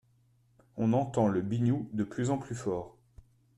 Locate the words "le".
1.27-1.41